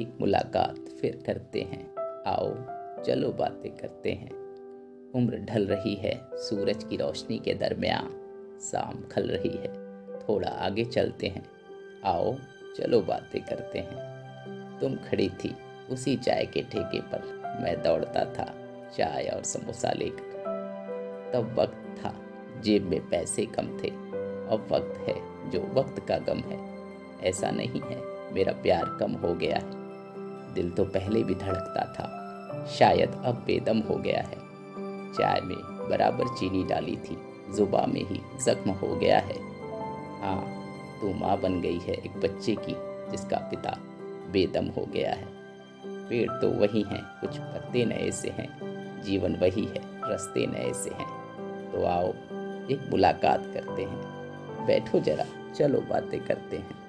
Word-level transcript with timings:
एक 0.00 0.14
मुलाकात 0.20 0.88
फिर 1.00 1.22
करते 1.26 1.60
हैं। 1.60 1.94
आओ, 2.26 2.54
चलो 3.02 3.32
बातें 3.32 3.76
करते 3.76 4.12
हैं। 4.12 4.30
उम्र 5.14 5.38
ढल 5.38 5.66
रही 5.66 5.94
है, 5.94 6.20
सूरज 6.32 6.84
की 6.84 6.96
रोशनी 6.96 7.38
के 7.38 7.54
दरमियान 7.54 8.06
शाम 8.60 9.08
खल 9.12 9.22
रही 9.22 9.56
है, 9.56 9.72
थोड़ा 10.18 10.48
आगे 10.48 10.84
चलते 10.84 11.26
हैं। 11.26 11.44
आओ, 12.04 12.36
चलो 12.76 13.00
बातें 13.00 13.44
करते 13.44 13.78
हैं। 13.78 13.98
तुम 14.80 14.94
खड़ी 14.94 15.28
थी 15.28 15.56
उसी 15.90 16.16
चाय 16.16 16.46
के 16.46 16.62
ठेके 16.62 17.00
पर, 17.00 17.42
मैं 17.62 17.82
दौड़ता 17.82 18.24
था 18.24 18.54
चाय 18.96 19.26
और 19.26 19.42
समोसा 19.42 19.92
लेकर। 19.92 20.32
तब 21.34 21.56
वक्त 21.58 22.04
था, 22.04 22.14
जेब 22.60 22.82
में 22.82 23.08
पैसे 23.08 23.46
कम 23.46 23.66
थे, 23.66 23.88
अब 23.88 24.68
वक्त 24.72 25.08
है, 25.08 25.50
जो 25.50 25.60
वक्त 25.60 26.08
का 26.08 26.18
गम 26.18 26.38
है। 26.38 26.78
ऐसा 27.22 27.50
नहीं 27.50 27.80
है, 27.80 28.12
मेरा 28.32 28.52
प्यार 28.52 28.96
कम 29.00 29.12
हो 29.12 29.34
गया 29.34 29.56
है। 29.56 29.81
दिल 30.54 30.70
तो 30.70 30.84
पहले 30.84 31.22
भी 31.22 31.34
धड़कता 31.34 31.84
था। 31.84 32.18
शायद 32.66 33.22
अब 33.24 33.34
बेदम 33.34 33.78
हो 33.78 33.94
गया 33.94 34.20
है। 34.20 34.36
चाय 35.14 35.40
में 35.40 35.88
बराबर 35.90 36.28
चीनी 36.28 36.64
डाली 36.64 36.96
थी। 36.96 37.18
जुबा 37.56 37.86
में 37.86 38.06
ही 38.06 38.20
जख्म 38.44 38.70
हो 38.70 38.96
गया 38.96 39.18
है। 39.18 39.52
हाँ 40.22 40.62
तू 41.00 41.14
माँ 41.14 41.40
बन 41.40 41.60
गई 41.60 41.78
है 41.78 41.94
एक 41.94 42.20
बच्चे 42.20 42.54
की, 42.54 42.74
जिसका 43.10 43.36
पिता 43.36 43.78
बेदम 44.32 44.66
हो 44.66 44.86
गया 44.86 45.12
है। 45.12 45.28
पेड़ 45.86 46.30
तो 46.30 46.48
वही 46.48 46.82
हैं, 46.82 47.02
कुछ 47.20 47.38
पत्ते 47.38 47.84
नए 47.84 48.10
से 48.10 48.28
हैं। 48.28 48.58
जीवन 49.02 49.36
वही 49.36 49.64
है, 49.64 50.12
रस्ते 50.12 50.46
नए 50.46 50.72
से 50.72 50.90
हैं। 50.90 51.22
तो 51.72 51.84
आओ, 51.84 52.08
एक 52.70 52.86
मुलाकात 52.90 53.42
करते 53.54 53.82
हैं। 53.82 54.02
बैठो 54.66 55.00
जरा, 55.00 55.52
चलो 55.52 55.80
बातें 55.80 56.24
करते 56.24 56.56
हैं। 56.56 56.81